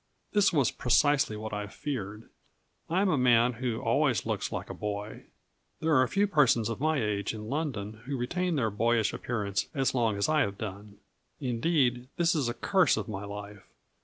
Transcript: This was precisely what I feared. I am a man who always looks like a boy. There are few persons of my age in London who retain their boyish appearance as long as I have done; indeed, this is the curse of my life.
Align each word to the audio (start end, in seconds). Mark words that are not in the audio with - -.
This 0.31 0.51
was 0.51 0.71
precisely 0.71 1.37
what 1.37 1.53
I 1.53 1.67
feared. 1.67 2.27
I 2.89 3.01
am 3.03 3.09
a 3.09 3.19
man 3.19 3.53
who 3.53 3.79
always 3.79 4.25
looks 4.25 4.51
like 4.51 4.67
a 4.71 4.73
boy. 4.73 5.25
There 5.79 5.93
are 5.95 6.07
few 6.07 6.25
persons 6.25 6.69
of 6.69 6.79
my 6.79 6.99
age 6.99 7.35
in 7.35 7.49
London 7.49 8.01
who 8.05 8.17
retain 8.17 8.55
their 8.55 8.71
boyish 8.71 9.13
appearance 9.13 9.67
as 9.75 9.93
long 9.93 10.17
as 10.17 10.27
I 10.27 10.39
have 10.41 10.57
done; 10.57 10.97
indeed, 11.39 12.07
this 12.17 12.33
is 12.33 12.47
the 12.47 12.55
curse 12.55 12.97
of 12.97 13.07
my 13.07 13.25
life. 13.25 13.67